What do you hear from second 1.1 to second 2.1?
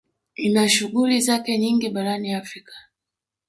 zake nyingi